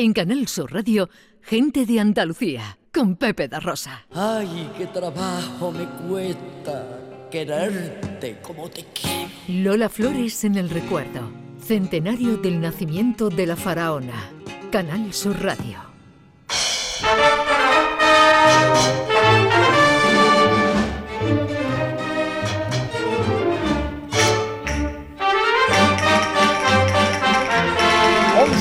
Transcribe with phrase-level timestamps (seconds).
[0.00, 1.10] En Canal Sur Radio,
[1.42, 4.06] Gente de Andalucía, con Pepe da Rosa.
[4.14, 9.28] Ay, qué trabajo me cuesta quererte como te quiero.
[9.48, 11.32] Lola Flores en el recuerdo.
[11.60, 14.30] Centenario del nacimiento de la faraona.
[14.70, 15.80] Canal Sur Radio.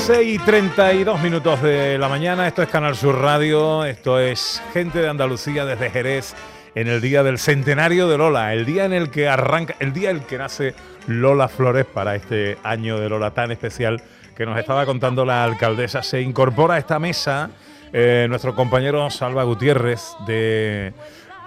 [0.08, 5.00] 6 y 32 minutos de la mañana, esto es Canal Sur Radio, esto es Gente
[5.00, 6.34] de Andalucía desde Jerez
[6.76, 10.12] en el día del centenario de Lola, el día en el que arranca, el día
[10.12, 10.76] en el que nace
[11.08, 14.02] Lola Flores para este año de Lola tan especial
[14.34, 16.02] que nos estaba contando la alcaldesa.
[16.02, 17.50] Se incorpora a esta mesa
[17.92, 20.94] eh, nuestro compañero Salva Gutiérrez de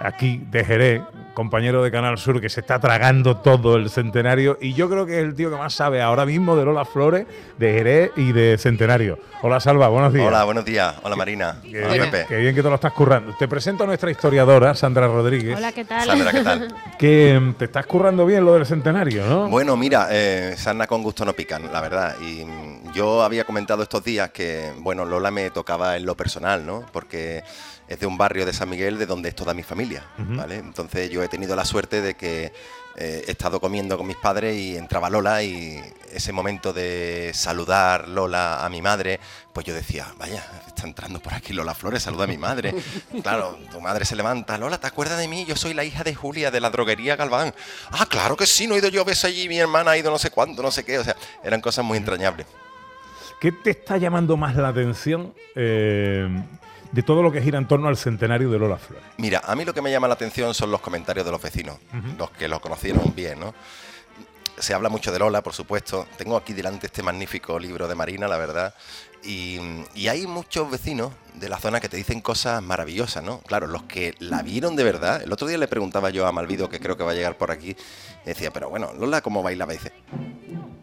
[0.03, 1.01] aquí de Jerez,
[1.33, 4.57] compañero de Canal Sur, que se está tragando todo el centenario.
[4.59, 7.25] Y yo creo que es el tío que más sabe ahora mismo de Lola Flores,
[7.57, 9.19] de Jerez y de Centenario.
[9.41, 10.27] Hola Salva, buenos días.
[10.27, 10.95] Hola, buenos días.
[11.03, 11.57] Hola Marina.
[11.63, 12.25] Qué, Hola, bien, Pepe.
[12.27, 13.35] qué bien que te lo estás currando.
[13.37, 15.55] Te presento a nuestra historiadora, Sandra Rodríguez.
[15.57, 16.05] Hola, ¿qué tal?
[16.05, 16.75] Sandra, ¿qué tal?
[16.97, 19.49] Que mm, te estás currando bien lo del centenario, ¿no?
[19.49, 22.15] Bueno, mira, eh, sarna con gusto no pican, la verdad.
[22.21, 26.65] Y mm, yo había comentado estos días que, bueno, Lola me tocaba en lo personal,
[26.65, 26.85] ¿no?
[26.91, 27.43] Porque
[27.91, 30.55] es de un barrio de San Miguel de donde es toda mi familia, ¿vale?
[30.55, 32.53] Entonces yo he tenido la suerte de que
[32.95, 35.77] eh, he estado comiendo con mis padres y entraba Lola y
[36.09, 39.19] ese momento de saludar Lola a mi madre,
[39.51, 42.73] pues yo decía, vaya, está entrando por aquí Lola Flores, saluda a mi madre.
[43.21, 45.43] Claro, tu madre se levanta, Lola, ¿te acuerdas de mí?
[45.45, 47.53] Yo soy la hija de Julia de la droguería Galván.
[47.91, 50.09] Ah, claro que sí, no he ido yo a veces allí, mi hermana ha ido
[50.09, 52.47] no sé cuánto, no sé qué, o sea, eran cosas muy entrañables.
[53.41, 56.29] ¿Qué te está llamando más la atención eh,
[56.91, 59.05] de todo lo que gira en torno al centenario de Lola Flores?
[59.17, 61.77] Mira, a mí lo que me llama la atención son los comentarios de los vecinos,
[62.17, 63.53] los que lo conocieron bien, ¿no?
[64.57, 66.07] Se habla mucho de Lola, por supuesto.
[66.17, 68.75] Tengo aquí delante este magnífico libro de Marina, la verdad.
[69.23, 69.59] Y,
[69.95, 73.39] y hay muchos vecinos de la zona que te dicen cosas maravillosas, ¿no?
[73.39, 75.23] Claro, los que la vieron de verdad.
[75.23, 77.49] El otro día le preguntaba yo a Malvido, que creo que va a llegar por
[77.49, 77.75] aquí,
[78.23, 79.73] y decía, pero bueno, Lola, ¿cómo bailaba?
[79.73, 79.93] Y dice,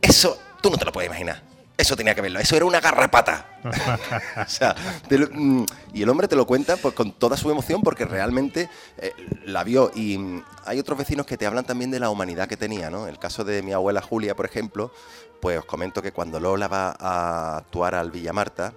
[0.02, 1.42] eso tú no te lo puedes imaginar.
[1.78, 3.47] Eso tenía que verlo, eso era una garrapata.
[4.44, 4.75] o sea,
[5.11, 8.69] lo- mm, y el hombre te lo cuenta pues, con toda su emoción porque realmente
[8.99, 9.12] eh,
[9.44, 9.93] la vio.
[9.94, 13.06] Y mm, hay otros vecinos que te hablan también de la humanidad que tenía, ¿no?
[13.06, 14.93] El caso de mi abuela Julia, por ejemplo,
[15.41, 18.72] pues os comento que cuando Lola va a actuar al Villa Marta,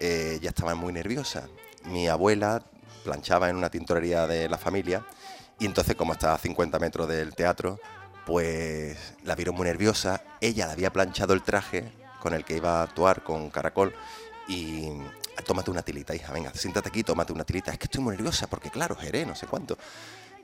[0.00, 1.46] eh, ella estaba muy nerviosa.
[1.84, 2.64] Mi abuela
[3.04, 5.06] planchaba en una tintorería de la familia
[5.60, 7.78] y entonces como estaba a 50 metros del teatro,
[8.26, 10.20] pues la vieron muy nerviosa.
[10.40, 13.92] Ella le había planchado el traje con el que iba a actuar con Caracol
[14.46, 14.88] y
[15.36, 17.72] "Ah, tómate una tilita, hija, venga, siéntate aquí, tómate una tilita.
[17.72, 19.76] Es que estoy muy nerviosa porque claro, Jerez, no sé cuánto.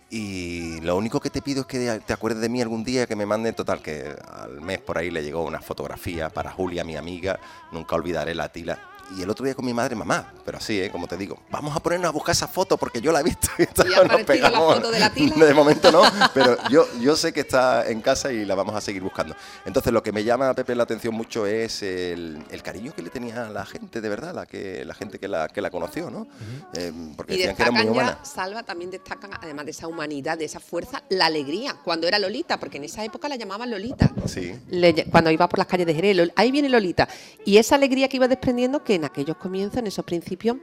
[0.09, 3.17] Y lo único que te pido es que te acuerdes de mí algún día, que
[3.17, 6.97] me manden total, que al mes por ahí le llegó una fotografía para Julia, mi
[6.97, 7.41] amiga,
[7.73, 8.79] nunca olvidaré la tila.
[9.17, 10.91] Y el otro día con mi madre, mamá, pero así, ¿eh?
[10.91, 13.49] como te digo, vamos a ponernos a buscar esa foto porque yo la he visto
[13.59, 14.75] y, ¿Y ha nos aparecido la pegamos.
[14.77, 15.37] foto de la tila?
[15.47, 16.03] De momento no,
[16.35, 19.37] pero yo, yo sé que está en casa y la vamos a seguir buscando.
[19.65, 23.03] Entonces lo que me llama a Pepe la atención mucho es el, el cariño que
[23.03, 25.71] le tenía a la gente, de verdad, la, que, la gente que la, que la
[25.71, 26.27] conoció, ¿no?
[26.75, 28.19] Eh, porque Y decían que era muy humana.
[28.21, 32.19] ya, Salva, también destacan, además de esa humanidad, de esa fuerza, la alegría, cuando era
[32.19, 34.11] Lolita, porque en esa época la llamaban Lolita.
[34.27, 34.53] Sí.
[34.69, 37.09] Le- cuando iba por las calles de Jerez, ahí viene Lolita.
[37.45, 40.57] Y esa alegría que iba desprendiendo, que en aquellos comienzos, en esos principios,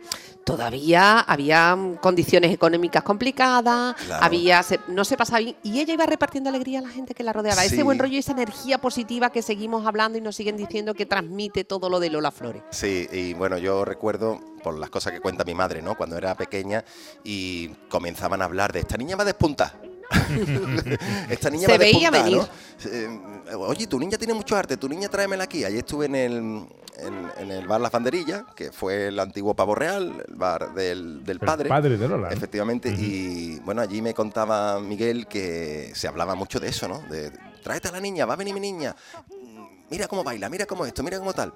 [0.44, 4.24] todavía había mm, condiciones económicas complicadas, Claro.
[4.26, 7.24] había se- no se pasaba bien, y ella iba repartiendo alegría a la gente que
[7.24, 7.62] la rodeaba.
[7.62, 7.74] Sí.
[7.76, 11.06] Ese buen rollo y esa energía positiva que seguimos hablando y nos siguen diciendo que
[11.06, 12.62] transmite todo lo de Lola Flores.
[12.72, 15.96] Sí, y bueno, yo recuerdo por las cosas que cuenta mi madre, ¿no?
[15.96, 16.84] Cuando era pequeña
[17.24, 19.93] y comenzaban a hablar de esta niña va a despuntar.
[21.30, 22.38] esta niña Se va a veía despuntar, venir.
[22.38, 22.48] ¿no?
[23.52, 25.64] Eh, Oye, tu niña tiene mucho arte, tu niña tráemela aquí.
[25.64, 26.34] Ayer estuve en el,
[26.98, 31.24] en, en el bar Las Banderillas, que fue el antiguo Pavo Real, el bar del,
[31.24, 31.70] del El padre.
[31.70, 32.30] padre de Lola.
[32.30, 32.34] ¿no?
[32.34, 37.00] Efectivamente, y bueno, allí me contaba Miguel que se hablaba mucho de eso, ¿no?
[37.10, 37.32] De
[37.64, 38.96] tráete a la niña, va a venir mi niña,
[39.90, 41.54] mira cómo baila, mira cómo esto, mira cómo tal.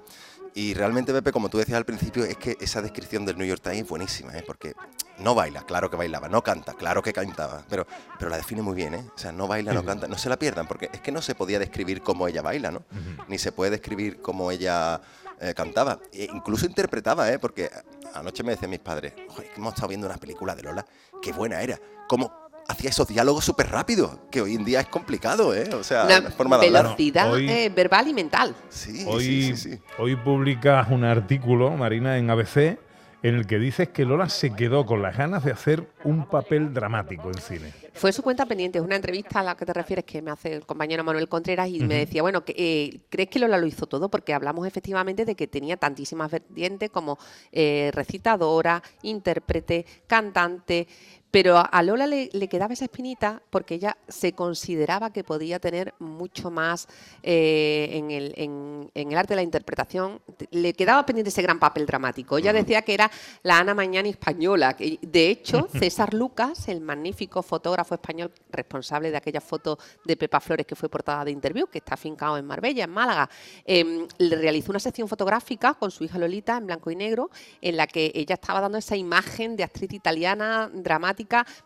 [0.54, 3.60] Y realmente, Pepe, como tú decías al principio, es que esa descripción del New York
[3.62, 4.42] Times es buenísima, ¿eh?
[4.46, 4.74] Porque
[5.18, 7.86] no baila, claro que bailaba, no canta, claro que cantaba, pero,
[8.18, 9.04] pero la define muy bien, ¿eh?
[9.14, 11.34] O sea, no baila, no canta, no se la pierdan, porque es que no se
[11.34, 12.82] podía describir cómo ella baila, ¿no?
[13.28, 15.00] Ni se puede describir cómo ella
[15.40, 17.38] eh, cantaba, e incluso interpretaba, ¿eh?
[17.38, 17.70] Porque
[18.14, 20.84] anoche me decían mis padres, "Joder, que hemos estado viendo una película de Lola,
[21.22, 21.78] qué buena era,
[22.08, 22.32] cómo
[22.66, 25.70] hacía esos diálogos súper rápidos, que hoy en día es complicado, ¿eh?
[25.74, 26.82] O sea, Una forma de hablar.
[26.84, 28.54] velocidad Hoy- eh, verbal y mental.
[28.68, 29.80] Sí, Hoy, sí, sí, sí.
[29.98, 32.78] hoy publicas un artículo, Marina, en ABC,
[33.22, 36.72] en el que dices que Lola se quedó con las ganas de hacer un papel
[36.72, 37.72] dramático en cine.
[37.92, 40.52] Fue su cuenta pendiente, es una entrevista a la que te refieres que me hace
[40.52, 44.08] el compañero Manuel Contreras y me decía, bueno, eh, ¿crees que Lola lo hizo todo?
[44.08, 47.18] Porque hablamos efectivamente de que tenía tantísimas vertientes como
[47.50, 50.86] eh, recitadora, intérprete, cantante,
[51.30, 56.50] pero a Lola le, quedaba esa espinita porque ella se consideraba que podía tener mucho
[56.50, 56.88] más
[57.22, 60.20] eh, en, el, en, el, arte de la interpretación.
[60.50, 62.38] Le quedaba pendiente ese gran papel dramático.
[62.38, 63.10] Ella decía que era
[63.42, 64.74] la Ana Mañana española.
[65.02, 70.66] De hecho, César Lucas, el magnífico fotógrafo español responsable de aquella foto de Pepa Flores
[70.66, 73.28] que fue portada de Interview, que está afincado en Marbella, en Málaga,
[73.66, 77.76] em, le realizó una sección fotográfica con su hija Lolita en blanco y negro, en
[77.76, 81.17] la que ella estaba dando esa imagen de actriz italiana dramática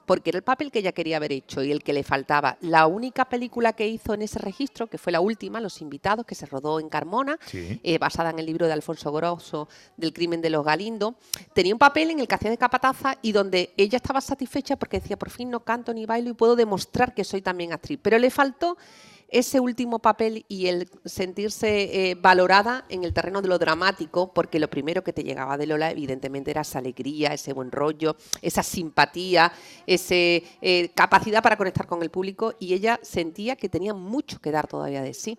[0.06, 2.56] porque era el papel que ella quería haber hecho y el que le faltaba.
[2.60, 6.34] La única película que hizo en ese registro, que fue la última, Los Invitados, que
[6.34, 10.50] se rodó en Carmona, eh, basada en el libro de Alfonso Grosso del crimen de
[10.50, 11.16] los Galindo,
[11.54, 15.00] tenía un papel en el que hacía de capataza y donde ella estaba satisfecha porque
[15.00, 17.98] decía, por fin no canto ni bailo y puedo demostrar que soy también actriz.
[18.02, 18.76] Pero le faltó
[19.32, 24.60] ese último papel y el sentirse eh, valorada en el terreno de lo dramático, porque
[24.60, 28.62] lo primero que te llegaba de Lola, evidentemente, era esa alegría, ese buen rollo, esa
[28.62, 29.52] simpatía,
[29.86, 34.50] esa eh, capacidad para conectar con el público, y ella sentía que tenía mucho que
[34.50, 35.38] dar todavía de sí.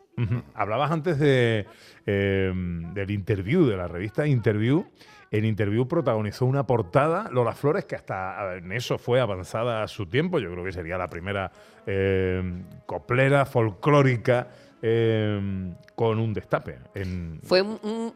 [0.55, 1.67] Hablabas antes de,
[2.05, 4.85] em, del interview, de la revista Interview.
[5.33, 10.06] En Interview protagonizó una portada, Lola Flores, que hasta en eso fue avanzada a su
[10.06, 10.38] tiempo.
[10.38, 11.51] Yo creo que sería la primera
[11.88, 14.47] eh, coplera folclórica
[14.80, 16.77] eh, con un destape.
[16.94, 18.13] En, Fue un,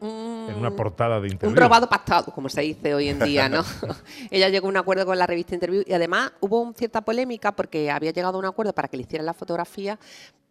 [0.48, 1.54] en una portada de Interview.
[1.54, 3.64] Un robado pactado, como se dice hoy en día, ¿no?
[4.30, 7.90] Ella llegó a un acuerdo con la revista Interview y además hubo cierta polémica porque
[7.90, 9.98] había llegado a un acuerdo para que le hicieran la fotografía,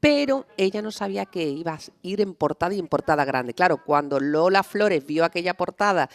[0.00, 3.54] pero ella no sabía que iba a ir en portada y en portada grande.
[3.54, 6.10] Claro, cuando Lola Flores vio aquella portada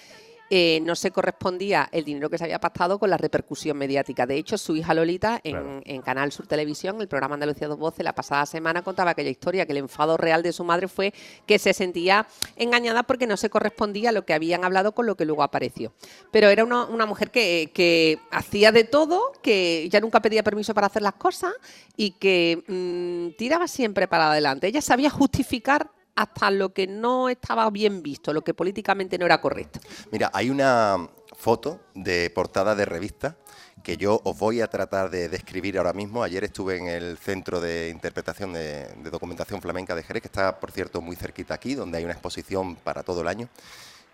[0.54, 4.26] eh, no se correspondía el dinero que se había pactado con la repercusión mediática.
[4.26, 8.14] De hecho, su hija Lolita, en, Canal Sur Televisión, el programa Andalucía Dos Voces, la
[8.14, 11.14] pasada semana contaba aquella historia, que el enfado real de su madre fue
[11.46, 12.28] que se sentía
[12.58, 15.94] engañada porque no se correspondía lo que habían hablado con lo que luego apareció.
[16.32, 21.02] Pero era una, mujer que, hacía de todo, que ya nunca pedía permiso para hacer
[21.02, 21.54] las cosas
[21.96, 24.68] y que mm, tiraba siempre para adelante.
[24.68, 29.42] Ella sabía justificar hasta lo que no estaba bien visto, lo que políticamente no era
[29.42, 29.80] correcto.
[30.12, 33.38] Mira, hay una foto de portada de revista
[33.84, 36.24] que yo os voy a tratar de describir ahora mismo.
[36.24, 40.72] Ayer estuve en el Centro de Interpretación de, Documentación Flamenca de Jerez, que está, por
[40.72, 43.50] cierto, muy cerquita aquí, donde hay una exposición para todo el año.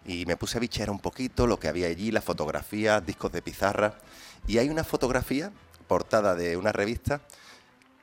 [0.05, 3.41] Y me puse a bichear un poquito lo que había allí, las fotografías, discos de
[3.41, 3.95] pizarra.
[4.47, 5.51] Y hay una fotografía,
[5.87, 7.21] portada de una revista,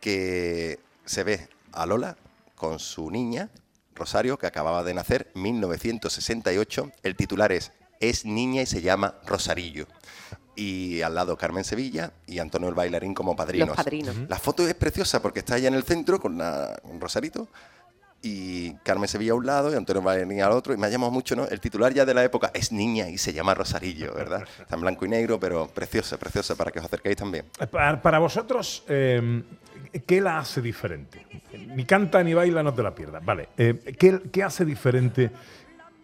[0.01, 2.17] que se ve a Lola
[2.57, 3.49] con su niña
[3.95, 6.91] Rosario, que acababa de nacer, 1968.
[7.03, 9.87] El titular es Es niña y se llama Rosarillo.
[10.57, 13.77] Y al lado Carmen Sevilla y Antonio el Bailarín como padrinos.
[14.29, 17.49] La foto es preciosa porque está allá en el centro con un Rosarito
[18.23, 20.73] y Carmen Sevilla a un lado y Antonio Bailarín al otro.
[20.73, 21.47] Y me ha llamado mucho, ¿no?
[21.47, 24.47] El titular ya de la época es niña y se llama Rosarillo, ¿verdad?
[24.61, 27.45] Está en blanco y negro, pero preciosa, preciosa para que os acerquéis también.
[27.71, 29.43] Para, vosotros, eh,
[30.03, 31.27] ¿qué la hace diferente?
[31.75, 33.25] Ni canta ni baila, no te la pierdas.
[33.25, 35.31] Vale, eh, ¿qué, hace diferente?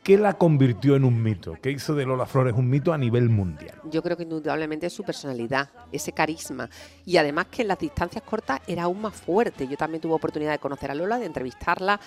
[0.02, 1.56] ¿Qué la convirtió en un mito?
[1.60, 3.74] ¿Qué hizo de Lola Flores un mito a nivel mundial?
[3.90, 6.70] Yo creo que indudablemente su personalidad, ese carisma.
[7.04, 9.68] Y además que en las distancias cortas era aún más fuerte.
[9.68, 12.00] Yo también tuve oportunidad de conocer a Lola, de entrevistarla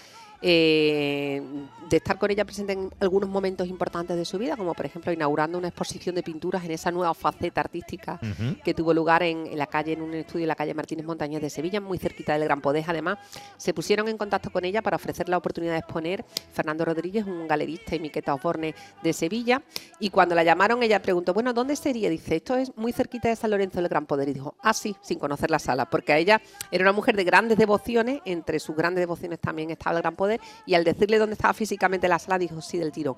[0.45, 1.41] eh,
[1.89, 5.13] de estar con ella presente en algunos momentos importantes de su vida, como por ejemplo
[5.13, 8.19] inaugurando una exposición de pinturas en esa nueva faceta artística
[8.63, 11.49] que tuvo lugar en, la calle, en un estudio en la calle Martínez Montañés de
[11.49, 12.83] Sevilla, muy cerquita del Gran Poder.
[12.87, 13.19] Además,
[13.57, 17.47] se pusieron en contacto con ella para ofrecer la oportunidad de exponer Fernando Rodríguez, un
[17.47, 19.61] galerista y Miqueta Osborne de Sevilla.
[19.99, 22.09] Y cuando la llamaron, ella preguntó, bueno, ¿dónde sería?
[22.09, 24.27] Dice, esto es muy cerquita de San Lorenzo del Gran Poder.
[24.27, 27.23] Y dijo, ah, sí, sin conocer la sala, porque a ella era una mujer de
[27.23, 30.32] grandes devociones, entre sus grandes devociones también estaba el Gran Poder
[30.65, 33.17] y al decirle dónde estaba físicamente la sala dijo sí del tiro.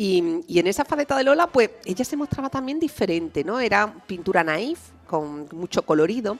[0.00, 3.58] Y, en esa faceta de Lola, pues ella se mostraba también diferente, ¿no?
[3.58, 6.38] Era pintura naif, con mucho colorido,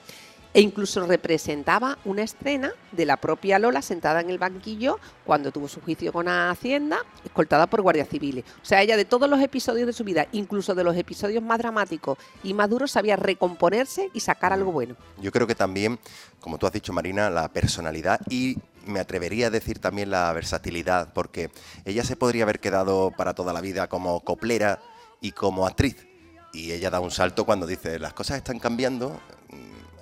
[0.53, 5.67] e incluso representaba una escena de la propia Lola sentada en el banquillo cuando tuvo
[5.67, 8.45] su juicio con Hacienda, escoltada por guardias civiles.
[8.61, 11.59] O sea, ella de todos los episodios de su vida, incluso de los episodios más
[11.59, 14.95] dramáticos y más duros, sabía recomponerse y sacar algo bueno.
[15.21, 15.99] Yo creo que también,
[16.39, 21.13] como tú has dicho, Marina, la personalidad y me atrevería a decir también la versatilidad,
[21.13, 21.51] porque
[21.85, 24.81] ella se podría haber quedado para toda la vida como coplera
[25.21, 26.07] y como actriz.
[26.51, 29.19] Y ella da un salto cuando dice, las cosas están cambiando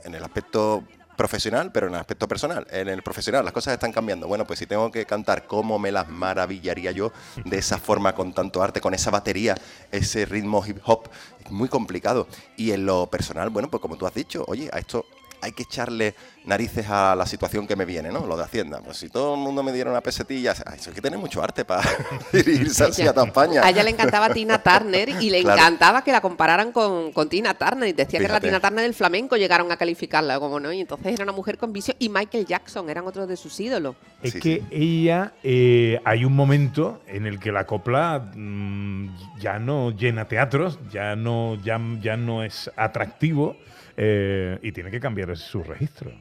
[0.08, 0.84] en el aspecto
[1.16, 2.66] profesional, pero en el aspecto personal.
[2.70, 4.28] En el profesional las cosas están cambiando.
[4.28, 7.12] Bueno, pues si tengo que cantar cómo me las maravillaría yo
[7.44, 9.56] de esa forma, con tanto arte, con esa batería,
[9.92, 11.10] ese ritmo hip hop,
[11.44, 12.28] es muy complicado.
[12.56, 15.06] Y en lo personal, bueno, pues como tú has dicho, oye, a esto
[15.42, 16.16] hay que echarle
[16.46, 18.26] narices a la situación que me viene, ¿no?
[18.26, 18.82] Lo de Hacienda.
[18.84, 21.66] Pues si todo el mundo me diera una pesetilla, eso hay que tener mucho arte
[21.66, 21.84] para
[22.34, 23.62] dirigirse así a España.
[23.64, 27.90] A ella le encantaba Tina Turner y le encantaba que la compararan con, Tina Turner.
[27.90, 30.72] Y decía que era la Tina Turner del flamenco, llegaron a calificarla como no.
[30.72, 31.94] Y entonces era una mujer con vicio.
[32.00, 33.96] Y Michael Jackson eran otros de sus ídolos.
[34.22, 39.92] Es que ella, eh, hay un momento en el que la copla mm, ya no
[39.92, 43.58] llena teatros, ya no, ya, ya no es atractivo
[43.98, 46.12] eh, y tiene que cambiar su registro.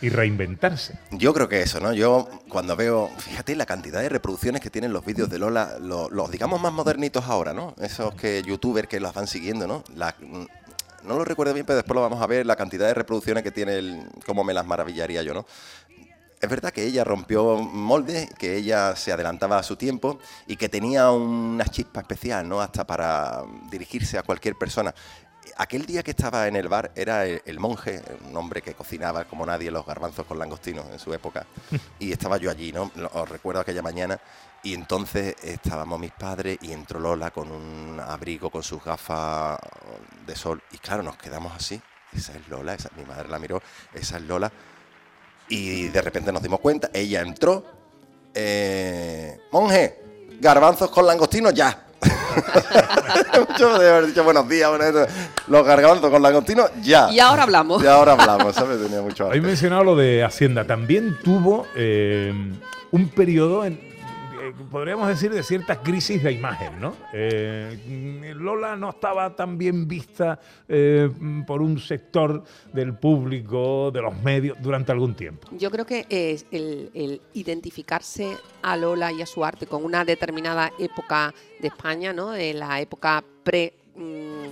[0.00, 0.98] Y reinventarse.
[1.10, 1.92] Yo creo que eso, ¿no?
[1.92, 6.30] Yo cuando veo, fíjate la cantidad de reproducciones que tienen los vídeos de Lola, los,
[6.30, 7.74] digamos más modernitos ahora, ¿no?
[7.80, 9.82] Esos que youtubers que los van siguiendo, ¿no?
[11.04, 13.50] no lo recuerdo bien, pero después lo vamos a ver, la cantidad de reproducciones que
[13.50, 15.46] tiene, el, cómo me las maravillaría yo, ¿no?
[16.40, 20.68] Es verdad que ella rompió moldes, que ella se adelantaba a su tiempo y que
[20.68, 22.60] tenía una chispa especial, ¿no?
[22.60, 24.94] Hasta para dirigirse a cualquier persona
[25.56, 29.46] aquel día que estaba en el bar era el, monje, un hombre que cocinaba como
[29.46, 31.46] nadie los garbanzos con langostinos en su época.
[31.98, 32.90] Y estaba yo allí, ¿no?
[33.12, 34.20] Os recuerdo aquella mañana.
[34.62, 39.58] Y entonces estábamos mis padres y entró Lola con un abrigo, con sus gafas
[40.26, 40.62] de sol.
[40.72, 41.80] Y claro, nos quedamos así.
[42.12, 43.62] Esa es Lola, esa, mi madre la miró,
[43.94, 44.50] esa es Lola.
[45.48, 47.64] Y de repente nos dimos cuenta, ella entró.
[48.34, 50.02] Eh, monje,
[50.40, 51.85] garbanzos con langostinos ya
[53.50, 54.70] Mucho de haber dicho buenos días,
[55.48, 57.10] los gargantos con la continua, ya.
[57.10, 57.82] Y ahora hablamos.
[57.82, 58.82] Y ahora hablamos, ¿sabes?
[58.82, 60.64] Tenía mucho He mencionado lo de Hacienda.
[60.64, 62.32] También tuvo eh,
[62.90, 63.78] un periodo en,
[64.52, 66.94] podríamos decir, de ciertas crisis de imagen, ¿no?
[67.12, 70.38] Eh, Lola no estaba tan bien vista
[70.68, 71.10] eh,
[71.46, 75.48] por un sector del público, de los medios, durante algún tiempo.
[75.52, 80.72] Yo creo que es el, identificarse a Lola y a su arte con una determinada
[80.78, 82.30] época de España, ¿no?
[82.30, 83.74] De la época pre...
[83.94, 84.46] Mm,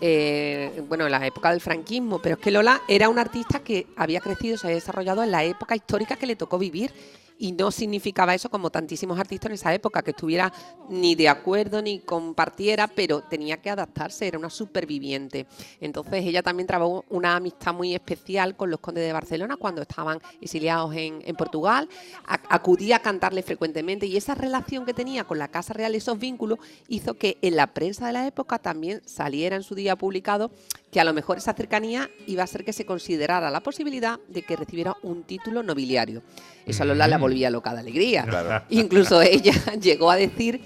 [0.00, 4.20] eh, bueno, la época del franquismo, pero es que Lola era una artista que había
[4.20, 6.92] crecido, se había desarrollado en la época histórica que le tocó vivir
[7.38, 10.52] y no significaba eso como tantísimos artistas en esa época, que estuviera
[10.88, 15.46] ni de acuerdo ni compartiera, pero tenía que adaptarse, era una superviviente.
[15.80, 20.20] Entonces ella también trabajó una amistad muy especial con los condes de Barcelona cuando estaban
[20.40, 21.88] exiliados en, Portugal,
[22.26, 26.58] acudía a cantarle frecuentemente y esa relación que tenía con la Casa Real, esos vínculos,
[26.88, 30.50] hizo que en la prensa de la época también saliera en su día publicado
[30.90, 34.42] que a lo mejor esa cercanía iba a ser que se considerara la posibilidad de
[34.42, 36.22] que recibiera un título nobiliario.
[36.64, 38.64] Eso a Lola la volvía loca de alegría.
[38.70, 40.60] Incluso ella llegó a decir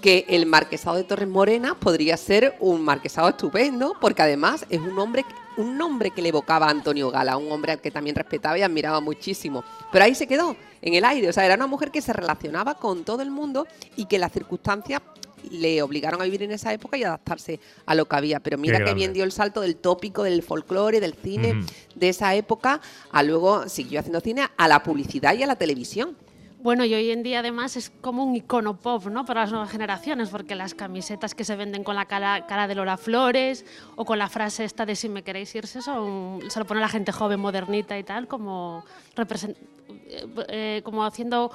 [0.00, 4.98] que el marquesado de Torres Morena podría ser un marquesado estupendo, porque además es un
[4.98, 5.24] hombre
[5.56, 8.62] un nombre que le evocaba a Antonio Gala, un hombre al que también respetaba y
[8.62, 9.62] admiraba muchísimo.
[9.92, 11.28] Pero ahí se quedó, en el aire.
[11.28, 14.32] O sea, era una mujer que se relacionaba con todo el mundo y que las
[14.32, 15.02] circunstancias
[15.50, 18.40] le obligaron a vivir en esa época y adaptarse a lo que había.
[18.40, 21.64] Pero mira que bien dio el salto del tópico, del folclore, del cine
[21.94, 22.80] de esa época,
[23.10, 26.16] a luego siguió haciendo cine, a la publicidad y a la televisión.
[26.62, 29.24] Bueno, y hoy en día además es como un icono pop, ¿no?
[29.24, 32.98] Para las nuevas generaciones, porque las camisetas que se venden con la cara, de Lola
[32.98, 33.64] Flores
[33.96, 36.88] o con la frase esta de si me queréis irse, son, se lo pone la
[36.88, 38.84] gente joven, modernita y tal, como,
[39.16, 41.50] eh, eh, como haciendo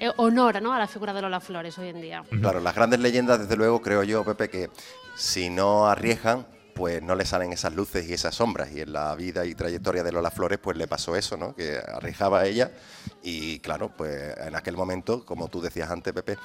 [0.00, 0.72] eh, honor ¿no?
[0.72, 2.24] a la figura de Lola Flores hoy en día.
[2.40, 4.70] Claro, las grandes leyendas, desde luego, creo yo, Pepe, que
[5.14, 6.46] si no arriesgan,
[6.78, 8.70] pues no le salen esas luces y esas sombras.
[8.72, 11.52] Y en la vida y trayectoria de Lola Flores, pues le pasó eso, ¿no?
[11.56, 12.70] Que arriesgaba a ella
[13.20, 16.38] y claro, pues en aquel momento, como tú decías antes, Pepe,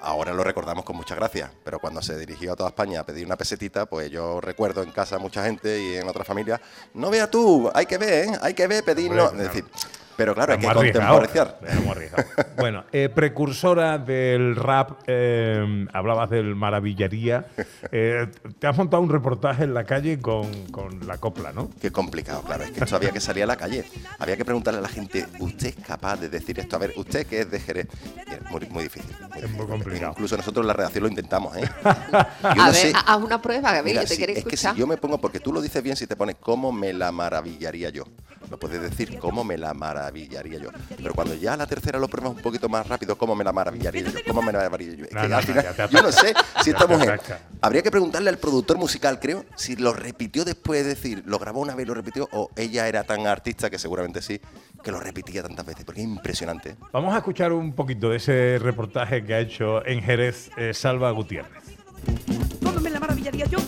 [0.00, 3.24] ahora lo recordamos con mucha gracia, pero cuando se dirigió a toda España a pedir
[3.24, 6.60] una pesetita, pues yo recuerdo en casa mucha gente y en otra familia,
[6.94, 8.38] no vea tú, hay que ver, ¿eh?
[8.42, 9.32] hay que ver, pedirnos.
[9.34, 9.64] Es decir,
[10.20, 11.58] pero claro, hay que contemporizar.
[12.58, 17.46] bueno, eh, precursora del rap, eh, hablabas del maravillaría.
[17.92, 20.46] Eh, te has montado un reportaje en la calle con,
[21.06, 21.70] la copla, ¿no?
[21.80, 22.64] Qué complicado, claro.
[22.64, 23.84] Es que esto había que salir a la calle.
[24.18, 26.76] Había que preguntarle a la gente, ¿usted es capaz de decir esto?
[26.76, 27.88] A ver, ¿usted que es de Jerez?
[28.30, 29.16] Es muy, muy difícil.
[29.34, 30.12] es muy complicado.
[30.12, 31.68] Incluso nosotros en la redacción lo intentamos, ¿eh?
[31.84, 35.18] a ver, haz una prueba, ver, yo te quiero Es que si yo me pongo,
[35.18, 38.04] porque tú lo dices bien si te pones, ¿cómo me la maravillaría yo?
[38.50, 40.70] Lo puedes decir, ¿cómo me la maravillaría yo?
[40.96, 44.02] Pero cuando ya la tercera lo pruebas un poquito más rápido, ¿cómo me la maravillaría
[44.02, 44.10] yo?
[44.26, 45.04] ¿Cómo me la maravillaría yo?
[45.04, 47.20] Es que al final, yo no sé si esta mujer.
[47.60, 51.60] Habría que preguntarle al productor musical, creo, si lo repitió después, de decir, lo grabó
[51.60, 54.40] una vez y lo repitió, o ella era tan artista que seguramente sí,
[54.82, 56.76] que lo repetía tantas veces, porque es impresionante.
[56.92, 61.10] Vamos a escuchar un poquito de ese reportaje que ha hecho en Jerez eh, Salva
[61.12, 61.62] Gutiérrez.
[62.64, 63.58] ¿Cómo me la maravillaría yo?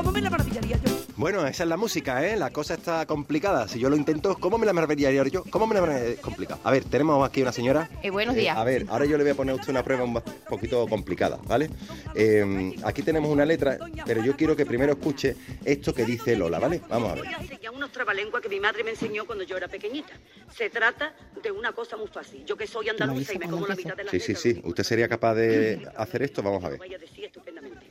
[0.00, 0.98] ¿Cómo me la maravillaría yo?
[1.16, 2.34] Bueno, esa es la música, ¿eh?
[2.34, 3.68] La cosa está complicada.
[3.68, 5.44] Si yo lo intento, ¿cómo me la maravillaría yo?
[5.50, 6.22] ¿Cómo me la maravillaría?
[6.22, 6.58] Complicado.
[6.64, 7.86] A ver, tenemos aquí una señora.
[8.02, 8.56] Eh, buenos días.
[8.56, 11.38] a ver, ahora yo le voy a poner a usted una prueba un poquito complicada,
[11.44, 11.68] ¿vale?
[12.14, 13.76] Eh, aquí tenemos una letra,
[14.06, 16.80] pero yo quiero que primero escuche esto que dice Lola, ¿vale?
[16.88, 17.24] Vamos a ver.
[17.24, 20.14] Voy a enseñar unos trabalenguas que mi madre me enseñó cuando yo era pequeñita.
[20.56, 22.42] Se trata de una cosa muy fácil.
[22.46, 24.62] Yo que soy andaluza y me como la mitad de la Sí, sí, sí.
[24.64, 26.42] ¿Usted sería capaz de hacer esto?
[26.42, 26.78] Vamos a ver.
[26.78, 27.89] Vaya a decir estupendamente.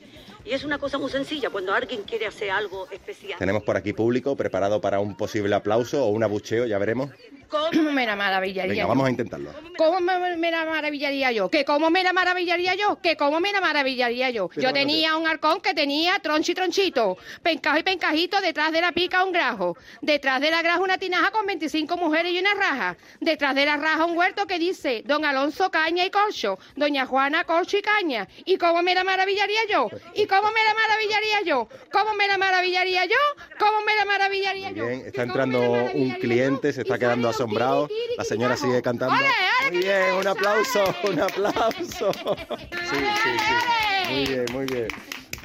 [0.50, 1.51] Y es una cosa muy sencilla.
[1.51, 3.38] Cuando alguien quiere hacer algo especial.
[3.38, 7.12] Tenemos por aquí público preparado para un posible aplauso o un abucheo, ya veremos.
[7.50, 8.88] ¿Cómo me la maravillaría Venga, yo?
[8.88, 9.51] vamos a intentarlo.
[9.77, 11.50] ¿Cómo me, me la maravillaría yo?
[11.50, 13.00] ¿Que cómo me la maravillaría yo?
[13.01, 14.50] ¿Que cómo me la maravillaría yo?
[14.50, 18.91] Pero Yo tenía un halcón que tenía tronchi tronchito, pencajo y pencajito, detrás de la
[18.91, 22.98] pica un grajo, detrás de la graja una tinaja con 25 mujeres y una raja,
[23.20, 27.44] detrás de la raja un huerto que dice Don Alonso Caña y Corcho, Doña Juana
[27.46, 28.27] Corcho y Caña.
[28.46, 29.89] ¿Y cómo me la maravillaría yo?
[30.13, 31.68] ¿Y cómo me la maravillaría yo?
[31.91, 33.15] ¿Cómo me la maravillaría yo?
[33.58, 34.86] ¿Cómo me la maravillaría yo?
[34.86, 37.88] bien, está ¿Que cómo me entrando un cliente, se está quedando sale un asombrado.
[37.88, 39.15] tiri, tiri, La señora sigue cantando.
[39.15, 42.12] ¡Ole, ole, Muy bien, un aplauso, un aplauso.
[42.89, 44.13] Sí, sí, sí.
[44.13, 44.88] Muy bien, muy bien.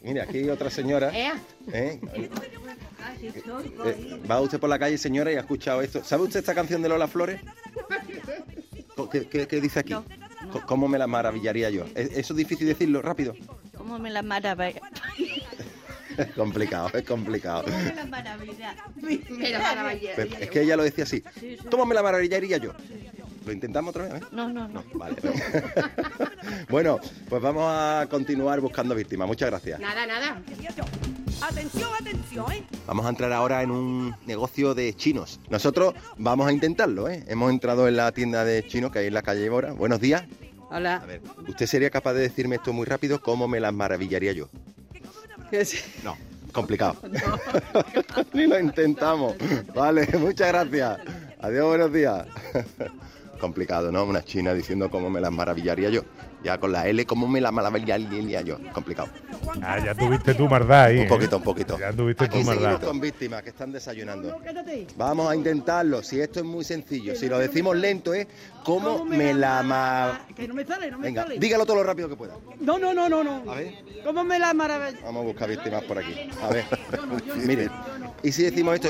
[0.03, 1.11] Mire, aquí hay otra señora.
[1.17, 1.35] Ea.
[1.73, 2.01] ¿eh?
[2.15, 2.31] Eh,
[4.31, 6.03] Va usted por la calle, señora, y ha escuchado esto.
[6.05, 7.41] ¿Sabe usted esta canción de Lola Flores?
[9.11, 9.95] ¿Qué, qué- qué dice aquí?
[10.67, 11.85] ¿Cómo me la maravillaría yo?
[11.95, 13.35] ¿Es- ¿Eso es difícil decirlo rápido?
[13.77, 14.81] ¿Cómo me la maravilla?
[16.19, 17.65] Es complicado, es complicado.
[17.95, 18.75] la maravilla?
[20.17, 21.23] Pero es que ella lo decía así.
[21.71, 22.73] ¿Cómo me la maravillaría yo?
[23.45, 24.23] ¿Lo intentamos otra vez?
[24.23, 24.27] eh?
[24.33, 24.83] No, no, no.
[24.95, 25.17] Vale.
[26.69, 29.29] bueno, pues vamos a continuar buscando víctimas.
[29.29, 29.81] Muchas gracias.
[29.81, 30.41] Nada, nada.
[31.43, 32.65] Atención, atención, ¿eh?
[32.87, 35.41] Vamos a entrar ahora en un negocio de chinos.
[35.51, 37.23] Nosotros vamos a intentarlo, ¿eh?
[37.29, 39.73] Hemos entrado en la tienda de chinos que hay en la calle Bora.
[39.73, 40.25] Buenos días.
[40.71, 40.99] A Hola.
[41.07, 43.21] ver, ¿usted sería capaz de decirme esto muy rápido?
[43.21, 44.49] ¿Cómo me las maravillaría yo?
[46.03, 46.17] No,
[46.53, 46.97] complicado.
[48.33, 49.35] Ni lo intentamos.
[49.75, 50.99] Vale, muchas gracias.
[51.41, 52.27] Adiós, buenos días.
[53.41, 54.05] complicado, ¿no?
[54.05, 56.03] Una china diciendo cómo me las maravillaría yo.
[56.45, 58.59] Ya con la L, ¿cómo me la maravillaría yo?
[58.73, 59.09] Complicado.
[59.63, 60.99] Ah, ya tuviste tu maldad ahí.
[60.99, 61.09] Un ¿eh?
[61.09, 61.79] poquito, un poquito.
[61.79, 62.81] Ya tuviste Aquí tu maldad.
[62.83, 64.39] con víctimas que están desayunando.
[64.97, 66.03] Vamos a intentarlo.
[66.03, 68.27] Si esto es muy sencillo, si lo decimos lento es
[68.63, 70.27] cómo me la ma...
[70.37, 71.39] Que no me sale, no me Venga, sale.
[71.39, 72.35] dígalo todo lo rápido que pueda.
[72.61, 73.51] No, no, no, no, no.
[73.51, 73.75] A ver,
[74.05, 74.99] ¿Cómo me la maravilla?
[75.03, 76.29] vamos a buscar víctimas por aquí.
[76.43, 76.65] A ver,
[77.47, 77.71] miren.
[78.23, 78.89] Y si decimos esto,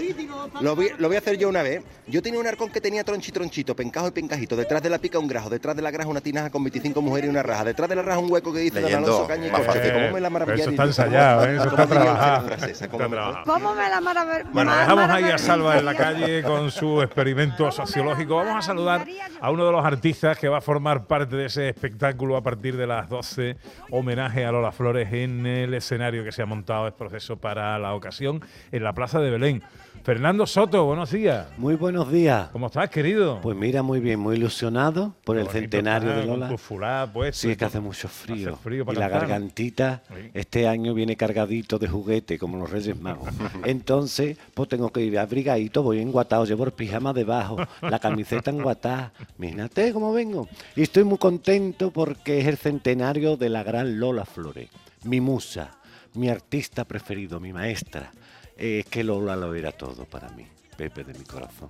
[0.60, 1.82] lo voy, lo voy a hacer yo una vez.
[2.06, 4.56] Yo tenía un arcón que tenía tronchi tronchito, pencajo y pencajito.
[4.56, 7.28] Detrás de la pica un grajo, detrás de la graja una tinaja con 25 mujeres
[7.28, 7.64] y una raja.
[7.64, 9.92] Detrás de la raja un hueco que dice Don Leyendo, Alonso Caña y fácil.
[9.92, 10.62] ¿Cómo me la Pero maravillaría?
[10.62, 11.57] eso está ensayado, ¿eh?
[11.57, 12.50] eso ¿Cómo está trabajado.
[12.90, 13.42] ¿Cómo.
[13.44, 14.50] ¿Cómo me la maravilla?
[14.52, 18.37] Bueno, dejamos ahí a Salva en la calle con su experimento sociológico.
[18.37, 19.07] Vamos a saludar
[19.40, 22.76] a uno de los artistas que va a formar parte de ese espectáculo a partir
[22.76, 23.57] de las 12.
[23.90, 27.94] Homenaje a Lola Flores en el escenario que se ha montado, es proceso para la
[27.94, 29.62] ocasión, en la Plaza de Belén.
[30.04, 31.46] Fernando Soto, buenos días.
[31.56, 32.50] Muy buenos días.
[32.50, 33.40] ¿Cómo estás, querido?
[33.40, 36.48] Pues mira, muy bien, muy ilusionado por el Qué centenario está, de con Lola.
[36.50, 38.52] tu fulá puesto Sí, es que hace mucho frío.
[38.52, 39.28] Hace frío para y la cantar.
[39.28, 40.30] gargantita Sí.
[40.34, 43.30] este año viene cargadito de juguete, como los Reyes Magos.
[43.64, 49.10] Entonces, pues tengo que ir abrigadito, voy enguatado, llevo el pijama debajo, la camiseta enguatada.
[49.38, 50.48] Mírate cómo vengo.
[50.76, 54.68] Y estoy muy contento porque es el centenario de la gran Lola Flores,
[55.04, 55.70] mi musa,
[56.12, 58.12] mi artista preferido, mi maestra.
[58.56, 61.68] Eh, Es que Lola lo era todo para mí, Pepe de mi corazón.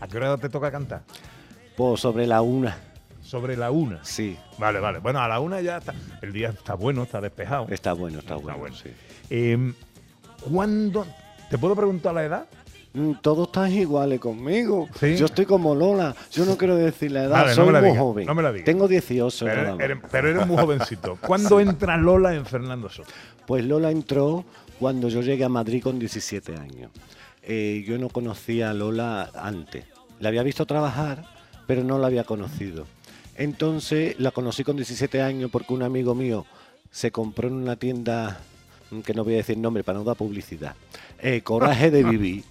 [0.00, 1.02] ¿A qué hora te toca cantar?
[1.76, 2.76] Pues sobre la una,
[3.22, 4.04] Sobre la una.
[4.04, 4.36] sí.
[4.58, 4.98] Vale, vale.
[4.98, 5.94] Bueno, a la una ya está.
[6.22, 7.66] El día está bueno, está despejado.
[7.70, 8.58] Está bueno, está, Está bueno.
[8.58, 8.76] bueno.
[8.76, 8.90] sí.
[9.30, 9.72] Eh,
[10.50, 11.06] ¿Cuándo?
[11.50, 12.46] ¿Te puedo preguntar la edad?
[12.92, 14.88] Mm, Todos están iguales conmigo.
[14.98, 15.16] ¿Sí?
[15.16, 16.14] Yo estoy como Lola.
[16.32, 17.30] Yo no quiero decir la edad.
[17.42, 18.26] Vale, Soy muy joven.
[18.26, 18.64] no me la digas.
[18.64, 21.18] Tengo 18 nada Pero eres, pero eres muy jovencito.
[21.20, 23.10] ¿Cuándo entra Lola en Fernando Soto?
[23.46, 24.44] Pues Lola entró
[24.80, 26.90] cuando yo llegué a Madrid con 17 años.
[27.42, 29.84] Eh, yo no conocía a Lola antes.
[30.20, 31.26] La había visto trabajar,
[31.66, 32.86] pero no la había conocido.
[33.36, 36.46] Entonces la conocí con 17 años porque un amigo mío
[36.90, 38.40] se compró en una tienda,
[38.90, 40.74] mm, que no voy a decir nombre para no dar publicidad,
[41.20, 42.44] eh, Coraje de Vivir.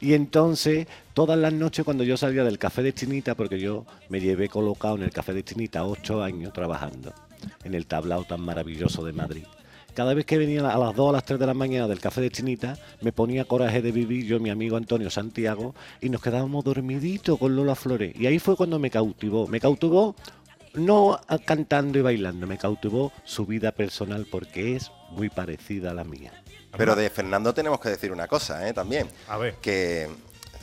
[0.00, 4.20] Y entonces, todas las noches cuando yo salía del café de Chinita, porque yo me
[4.20, 7.12] llevé colocado en el café de Chinita ocho años trabajando
[7.64, 9.44] en el tablao tan maravilloso de Madrid.
[9.94, 12.20] Cada vez que venía a las 2 a las 3 de la mañana del café
[12.20, 16.20] de Chinita, me ponía coraje de vivir yo y mi amigo Antonio Santiago y nos
[16.20, 18.14] quedábamos dormiditos con Lola Flores.
[18.18, 19.46] Y ahí fue cuando me cautivó.
[19.46, 20.16] Me cautivó
[20.74, 25.94] no a- cantando y bailando, me cautivó su vida personal porque es muy parecida a
[25.94, 26.32] la mía.
[26.76, 28.72] Pero de Fernando tenemos que decir una cosa, ¿eh?
[28.74, 29.06] También.
[29.28, 29.54] A ver.
[29.62, 30.08] Que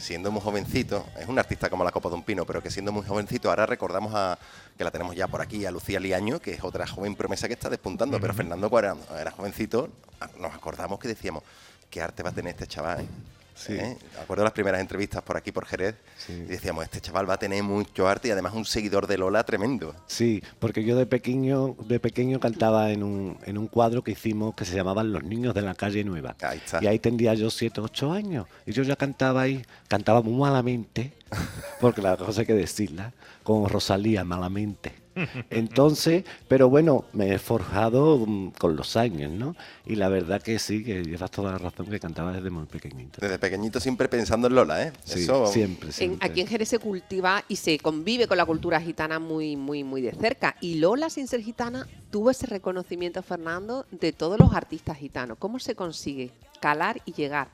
[0.02, 2.92] siendo muy jovencito, es un artista como la Copa de un Pino, pero que siendo
[2.92, 4.38] muy jovencito, ahora recordamos a,
[4.78, 7.54] que la tenemos ya por aquí, a Lucía Liaño, que es otra joven promesa que
[7.54, 9.90] está despuntando, pero Fernando cuando era, era jovencito,
[10.38, 11.44] nos acordamos que decíamos,
[11.90, 13.02] ¿qué arte va a tener este chaval?
[13.02, 13.41] eh?".
[13.56, 13.74] Sí.
[13.74, 13.98] ¿Eh?
[14.22, 15.96] Acuerdo las primeras entrevistas por aquí, por Jerez,
[16.28, 19.44] y decíamos, este chaval va a tener mucho arte y además un seguidor de Lola
[19.44, 19.96] tremendo.
[20.08, 24.56] Sí, porque yo de pequeño, de pequeño cantaba en un, en un cuadro que hicimos
[24.56, 26.36] que se llamaban Los niños de la calle Nueva.
[26.42, 26.84] Ahí está.
[26.84, 28.48] Y ahí tendría yo 7, 8 años.
[28.66, 31.14] Y yo ya cantaba ahí, cantaba muy malamente,
[31.82, 35.01] porque la cosa hay que decirla, con Rosalía malamente.
[35.50, 39.56] Entonces, pero bueno, me he forjado mm, con los años, ¿no?
[39.86, 43.20] Y la verdad que sí, que llevas toda la razón que cantaba desde muy pequeñito.
[43.22, 44.94] Desde pequeñito siempre pensando en Lola, ¿eh?
[45.04, 46.30] Sí, Eso- siempre, En- siempre.
[46.30, 50.02] aquí en Jerez se cultiva y se convive con la cultura gitana muy, muy, muy
[50.02, 50.56] de cerca.
[50.62, 55.38] Y Lola, sin ser gitana, tuvo ese reconocimiento, Fernando, de todos los artistas gitanos.
[55.40, 57.50] ¿Cómo se consigue calar y llegar?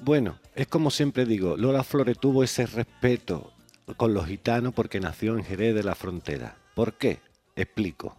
[0.00, 3.50] Bueno, es como siempre digo, Lola Flores tuvo ese respeto
[3.96, 6.56] con los gitanos porque nació en Jerez de la Frontera.
[6.74, 7.20] ¿Por qué?
[7.56, 8.16] Explico.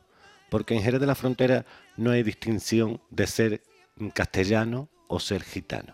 [0.49, 1.65] Porque en Jerez de la Frontera
[1.97, 3.63] no hay distinción de ser
[4.13, 5.93] castellano o ser gitano.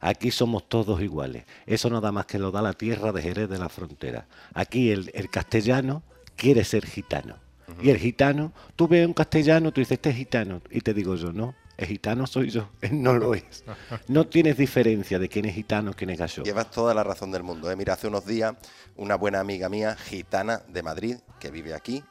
[0.00, 1.44] Aquí somos todos iguales.
[1.66, 4.26] Eso nada más que lo da la tierra de Jerez de la Frontera.
[4.52, 6.02] Aquí el, el castellano
[6.36, 7.36] quiere ser gitano.
[7.82, 10.60] Y el gitano, tú ves un castellano, tú dices, este es gitano.
[10.70, 12.68] Y te digo yo, no, el gitano soy yo.
[12.90, 13.64] No lo es.
[14.08, 16.42] No tienes diferencia de quién es gitano, quién es gallo.
[16.42, 17.70] Llevas toda la razón del mundo.
[17.70, 17.76] ¿eh?
[17.76, 18.54] Mira, hace unos días
[18.96, 22.02] una buena amiga mía, gitana de Madrid, que vive aquí,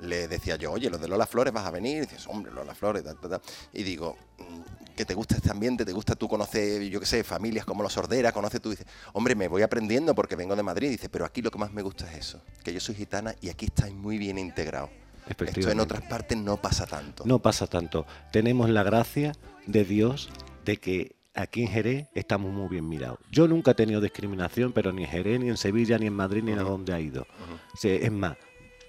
[0.00, 2.06] le decía yo, oye, los de Lola Flores vas a venir.
[2.06, 3.40] Dices, hombre, Lola Flores, tal, tal, tal.
[3.72, 7.22] Y digo, "Mm, que te gusta este ambiente, te gusta tú conocer, yo qué sé,
[7.22, 8.70] familias como los Sordera, conoces tú.
[8.70, 10.90] Dices, hombre, me voy aprendiendo porque vengo de Madrid.
[10.90, 13.48] Dice, pero aquí lo que más me gusta es eso, que yo soy gitana y
[13.48, 14.90] aquí estáis muy bien integrados.
[15.28, 17.24] Esto en otras partes no pasa tanto.
[17.26, 18.06] No pasa tanto.
[18.32, 19.32] Tenemos la gracia
[19.66, 20.30] de Dios
[20.64, 23.18] de que aquí en Jerez estamos muy bien mirados.
[23.30, 26.42] Yo nunca he tenido discriminación, pero ni en Jerez, ni en Sevilla, ni en Madrid,
[26.42, 27.26] ni a donde ha ido.
[27.74, 28.36] Sí, es más,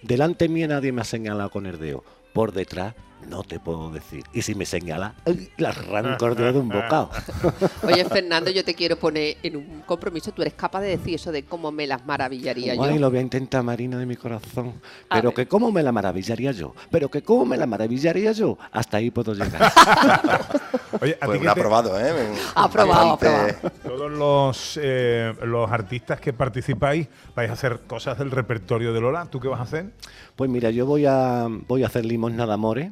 [0.02, 2.04] delante mía nadie me ha señalado con el dedo.
[2.34, 2.96] Por detrás
[3.28, 4.24] no te puedo decir.
[4.34, 5.14] Y si me señala,
[5.58, 7.10] la arranco de un bocado.
[7.84, 10.32] Oye, Fernando, yo te quiero poner en un compromiso.
[10.32, 12.84] Tú eres capaz de decir eso de cómo me las maravillaría yo.
[12.84, 14.74] Ay, lo voy a intentar, Marina, de mi corazón.
[15.10, 15.36] A Pero ver.
[15.36, 16.74] que cómo me la maravillaría yo.
[16.90, 18.58] Pero que cómo me la maravillaría yo.
[18.72, 19.72] Hasta ahí puedo llegar.
[21.02, 22.14] Oye, a Pues ti un aprobado, ¿eh?
[22.56, 28.92] Aprobado, Bastante- Todos los, eh, los artistas que participáis vais a hacer cosas del repertorio
[28.92, 29.26] de Lola.
[29.26, 29.92] ¿Tú qué vas a hacer?
[30.36, 32.92] Pues mira, yo voy a, voy a hacer Limosna de Amores,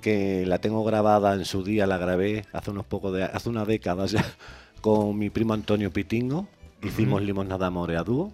[0.00, 3.64] que la tengo grabada en su día, la grabé hace unos pocos de, hace una
[3.64, 4.24] década ya,
[4.80, 6.48] con mi primo Antonio Pitingo.
[6.82, 8.32] Hicimos Limosna de Amores a dúo.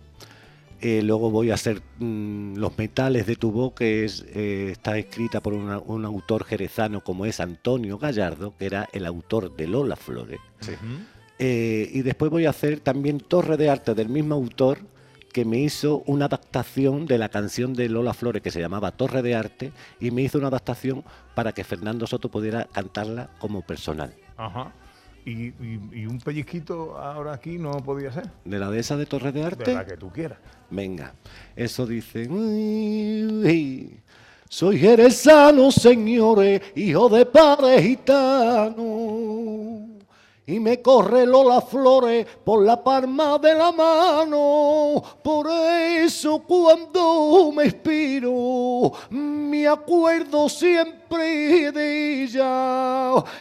[0.80, 4.98] Eh, luego voy a hacer mm, Los Metales de tu voz, que es, eh, está
[4.98, 9.66] escrita por una- un autor jerezano como es Antonio Gallardo, que era el autor de
[9.66, 10.38] Lola Flores.
[11.38, 14.78] Eh, y después voy a hacer también Torre de Arte del mismo autor
[15.36, 19.20] que me hizo una adaptación de la canción de Lola Flores que se llamaba Torre
[19.20, 19.70] de Arte
[20.00, 24.14] y me hizo una adaptación para que Fernando Soto pudiera cantarla como personal.
[24.38, 24.72] Ajá.
[25.26, 28.30] ¿Y, y- y un pellizquito ahora aquí no podía ser?
[28.46, 29.74] ¿De la de esa de Torre de De Arte?
[29.74, 30.38] la que tú quieras.
[30.70, 31.12] Venga,
[31.54, 32.26] eso dice.
[32.30, 34.00] "Uy, uy,
[34.48, 38.86] Soy jerezano, señores, hijo de padre gitano.
[40.48, 45.02] Y me corre Lola Flores por la palma de la mano.
[45.22, 51.05] Por eso cuando me inspiro, me acuerdo siempre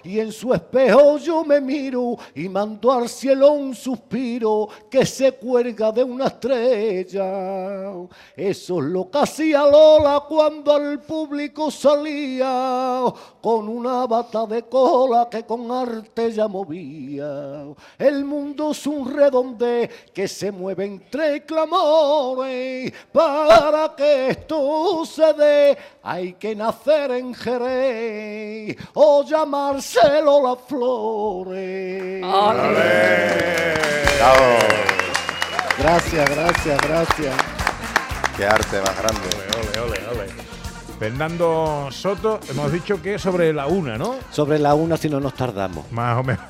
[0.03, 5.33] Y en su espejo yo me miro y mando al cielo un suspiro que se
[5.33, 7.93] cuelga de una estrella.
[8.35, 13.03] Eso es lo que hacía Lola cuando al público salía
[13.41, 17.65] con una bata de cola que con arte ya movía.
[17.97, 22.93] El mundo es un redonde que se mueve entre clamores.
[23.11, 32.21] Para que esto se dé, hay que nacer en Jerez o llamarse Lola Flores.
[34.17, 34.57] Bravo.
[35.77, 37.35] Gracias, gracias, gracias.
[38.37, 39.54] Qué arte más grande.
[40.99, 44.15] Fernando Soto, hemos dicho que sobre la una, ¿no?
[44.31, 45.91] Sobre la una si no nos tardamos.
[45.91, 46.41] Más o menos.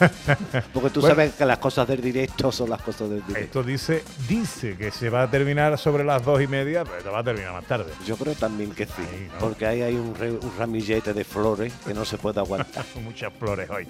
[0.72, 3.40] Porque tú Bueno, sabes que las cosas del directo son las cosas del directo.
[3.60, 7.20] Esto dice, dice que se va a terminar sobre las dos y media, pero va
[7.20, 7.92] a terminar más tarde.
[8.06, 9.40] Yo creo también que sí, Ahí, ¿no?
[9.40, 12.86] porque ahí hay un, re- un ramillete de flores que no se puede aguantar.
[13.04, 13.88] Muchas flores hoy.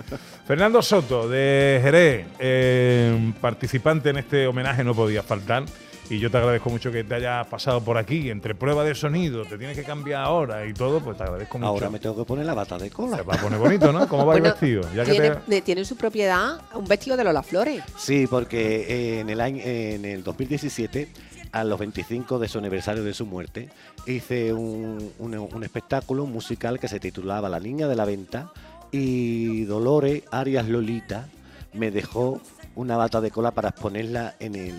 [0.47, 5.63] Fernando Soto, de Jerez, eh, participante en este homenaje, no podía faltar.
[6.09, 9.43] Y yo te agradezco mucho que te hayas pasado por aquí, entre prueba de sonido,
[9.43, 11.67] te tienes que cambiar ahora y todo, pues te agradezco mucho.
[11.67, 13.23] Ahora me tengo que poner la bata de Se cola.
[13.23, 14.07] va a poner bonito, ¿no?
[14.07, 14.83] ¿Cómo va el vestido?
[14.93, 17.83] Ya que tiene, te- de- tiene en su propiedad un vestido de Lola Flores.
[17.97, 21.09] Sí, porque eh, en el año, en el 2017,
[21.51, 23.69] a los 25 de su aniversario de su muerte,
[24.05, 28.51] hice un, un- un espectáculo musical que se titulaba La Niña de la Venta
[28.91, 31.27] y Dolores Arias Lolita
[31.73, 32.39] me dejó
[32.75, 34.75] una bata de cola para exponerla en el,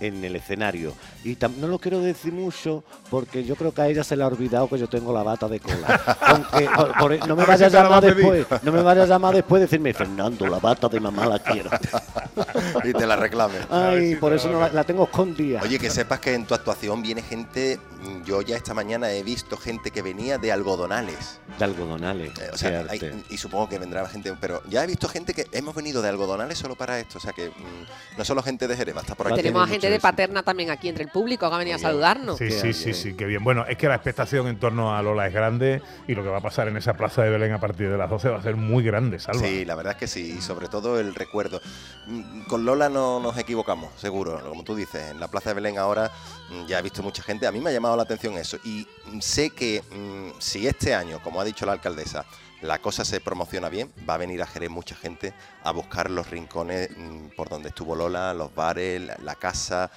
[0.00, 0.92] en el escenario.
[1.24, 4.24] Y tam- no lo quiero decir mucho porque yo creo que a ella se le
[4.24, 6.16] ha olvidado que yo tengo la bata de cola.
[6.22, 9.06] Aunque por- por- no me A ver vaya a llamar después, no me vaya a
[9.06, 11.70] llamar después y decirme, Fernando, la bata de mamá la quiero.
[12.84, 13.54] y te la reclame.
[13.70, 15.60] Ay, por eso no la, la tengo escondida.
[15.62, 19.22] Oye, que sepas que en tu actuación viene gente, mm, yo ya esta mañana he
[19.22, 21.38] visto gente que venía de algodonales.
[21.58, 22.32] De algodonales.
[22.40, 23.24] Eh, o sea, qué hay- arte.
[23.30, 26.58] y supongo que vendrá gente, pero ya he visto gente que hemos venido de algodonales
[26.58, 27.18] solo para esto.
[27.18, 29.36] O sea que mm, no solo gente de Jerez, va a estar por aquí.
[29.36, 32.38] Tenemos a gente de Paterna también aquí entre el público que ha venido a saludarnos.
[32.38, 33.44] Sí, sí, sí, sí, qué bien.
[33.44, 36.38] Bueno, es que la expectación en torno a Lola es grande y lo que va
[36.38, 38.56] a pasar en esa plaza de Belén a partir de las 12 va a ser
[38.56, 39.40] muy grande, Salva.
[39.40, 41.60] Sí, la verdad es que sí, y sobre todo el recuerdo.
[42.06, 45.78] Mm, Con Lola no nos equivocamos, seguro, como tú dices, en la Plaza de Belén
[45.78, 46.10] ahora
[46.50, 48.86] mm, ya he visto mucha gente, a mí me ha llamado la atención eso, y
[49.20, 52.24] sé que mm, si este año, como ha dicho la alcaldesa,
[52.62, 56.30] la cosa se promociona bien, va a venir a Jerez mucha gente a buscar los
[56.30, 59.90] rincones mm, por donde estuvo Lola, los bares, la, casa,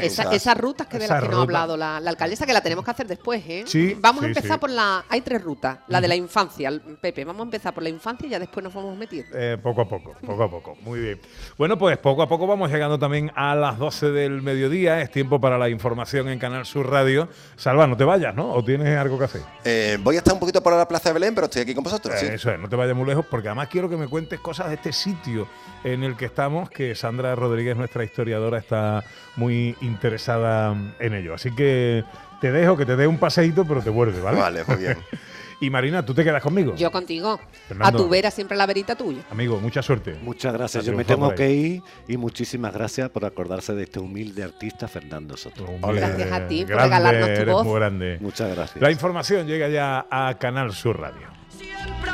[0.00, 2.60] Esa- esas rutas que de las que nos ha hablado la, la alcaldesa, que la
[2.60, 3.64] tenemos que hacer después, ¿eh?
[3.66, 4.58] Sí, Vamos a empezar sí.
[4.58, 5.04] por la.
[5.08, 5.78] Hay tres rutas.
[5.88, 6.70] La de la infancia,
[7.00, 7.24] Pepe.
[7.24, 9.30] Vamos a empezar por la infancia y ya después nos vamos metiendo.
[9.36, 10.76] Eh, poco a poco, poco a poco.
[10.82, 11.20] Muy bien.
[11.58, 15.00] Bueno, pues poco a poco vamos llegando también a las 12 del mediodía.
[15.00, 17.28] Es tiempo para la información en Canal Sur Radio.
[17.56, 18.52] Salva, no te vayas, ¿no?
[18.52, 19.42] ¿O tienes algo que hacer?
[19.64, 21.84] Eh, voy a estar un poquito por la Plaza de Belén, pero estoy aquí con
[21.84, 22.14] vosotros.
[22.18, 22.26] sí.
[22.26, 24.74] Eso es, no te vayas muy lejos porque además quiero que me cuentes cosas de
[24.74, 25.48] este sitio
[25.82, 29.04] en el que estamos, que Sandra Rodríguez, nuestra historiadora, está
[29.36, 31.34] muy interesada en ello.
[31.34, 32.04] Así que
[32.40, 34.38] te dejo que te dé un paseíto, pero te vuelve, ¿vale?
[34.38, 34.98] Vale, muy bien.
[35.60, 36.74] y Marina, ¿tú te quedas conmigo?
[36.76, 37.40] Yo contigo.
[37.68, 37.98] Fernando.
[37.98, 39.22] A tu vera siempre la verita tuya.
[39.30, 40.14] Amigo, mucha suerte.
[40.22, 40.84] Muchas gracias.
[40.84, 45.36] Yo me tengo que ir y muchísimas gracias por acordarse de este humilde artista Fernando
[45.36, 45.66] Soto.
[45.80, 47.64] Gracias a ti por Grande, regalarnos tu voz.
[47.64, 48.18] muy grande.
[48.20, 48.82] Muchas gracias.
[48.82, 51.28] La información llega ya a Canal Sur Radio.
[51.48, 52.13] Siempre